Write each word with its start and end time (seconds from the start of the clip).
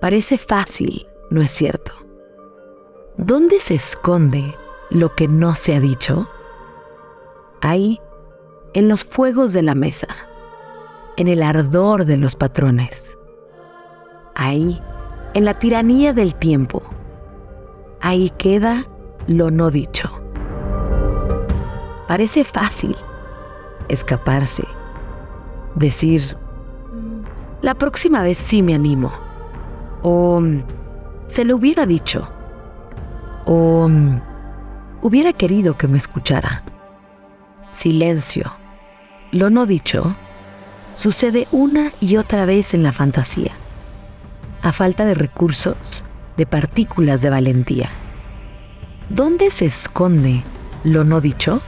Parece 0.00 0.36
fácil, 0.36 1.06
¿no 1.30 1.40
es 1.40 1.50
cierto? 1.50 1.92
¿Dónde 3.16 3.60
se 3.60 3.74
esconde 3.74 4.54
lo 4.90 5.14
que 5.14 5.26
no 5.26 5.54
se 5.54 5.74
ha 5.74 5.80
dicho? 5.80 6.28
Ahí, 7.62 7.98
en 8.74 8.88
los 8.88 9.04
fuegos 9.04 9.54
de 9.54 9.62
la 9.62 9.74
mesa, 9.74 10.08
en 11.16 11.28
el 11.28 11.42
ardor 11.42 12.04
de 12.04 12.18
los 12.18 12.36
patrones. 12.36 13.16
Ahí, 14.34 14.82
en 15.32 15.46
la 15.46 15.58
tiranía 15.58 16.12
del 16.12 16.34
tiempo. 16.34 16.82
Ahí 18.02 18.28
queda 18.36 18.84
lo 19.26 19.50
no 19.50 19.70
dicho. 19.70 20.10
Parece 22.06 22.44
fácil 22.44 22.94
escaparse, 23.88 24.64
decir, 25.74 26.36
la 27.62 27.74
próxima 27.74 28.22
vez 28.22 28.36
sí 28.36 28.62
me 28.62 28.74
animo 28.74 29.25
o 30.08 30.40
se 31.26 31.44
lo 31.44 31.56
hubiera 31.56 31.84
dicho. 31.84 32.28
O 33.44 33.90
hubiera 35.02 35.32
querido 35.32 35.76
que 35.76 35.88
me 35.88 35.98
escuchara. 35.98 36.62
Silencio. 37.72 38.52
Lo 39.32 39.50
no 39.50 39.66
dicho 39.66 40.14
sucede 40.94 41.48
una 41.50 41.92
y 42.00 42.18
otra 42.18 42.44
vez 42.44 42.72
en 42.72 42.84
la 42.84 42.92
fantasía. 42.92 43.50
A 44.62 44.72
falta 44.72 45.04
de 45.04 45.14
recursos, 45.14 46.04
de 46.36 46.46
partículas 46.46 47.20
de 47.20 47.30
valentía. 47.30 47.90
¿Dónde 49.08 49.50
se 49.50 49.66
esconde 49.66 50.44
lo 50.84 51.02
no 51.02 51.20
dicho? 51.20 51.60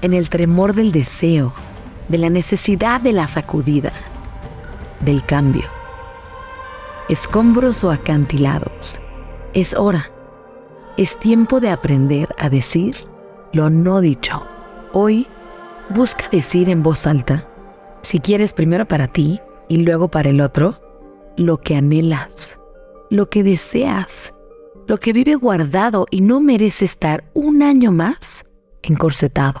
En 0.00 0.14
el 0.14 0.30
tremor 0.30 0.74
del 0.74 0.90
deseo, 0.90 1.52
de 2.08 2.16
la 2.16 2.30
necesidad 2.30 3.02
de 3.02 3.12
la 3.12 3.28
sacudida, 3.28 3.92
del 5.00 5.22
cambio 5.22 5.77
escombros 7.08 7.84
o 7.84 7.90
acantilados. 7.90 9.00
Es 9.54 9.74
hora. 9.74 10.10
Es 10.96 11.18
tiempo 11.18 11.60
de 11.60 11.70
aprender 11.70 12.34
a 12.38 12.48
decir 12.48 12.96
lo 13.52 13.70
no 13.70 14.00
dicho. 14.00 14.46
Hoy 14.92 15.26
busca 15.90 16.28
decir 16.30 16.68
en 16.68 16.82
voz 16.82 17.06
alta, 17.06 17.48
si 18.02 18.20
quieres 18.20 18.52
primero 18.52 18.86
para 18.86 19.08
ti 19.08 19.40
y 19.68 19.78
luego 19.78 20.08
para 20.08 20.30
el 20.30 20.40
otro, 20.40 20.80
lo 21.36 21.58
que 21.58 21.76
anhelas, 21.76 22.58
lo 23.10 23.30
que 23.30 23.42
deseas, 23.42 24.34
lo 24.86 24.98
que 24.98 25.12
vive 25.12 25.34
guardado 25.34 26.06
y 26.10 26.20
no 26.20 26.40
merece 26.40 26.84
estar 26.84 27.24
un 27.32 27.62
año 27.62 27.92
más 27.92 28.44
encorsetado. 28.82 29.60